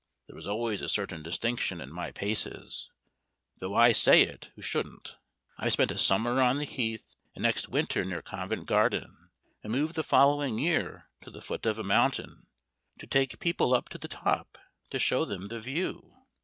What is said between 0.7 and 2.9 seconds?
a certain distinction in my paces,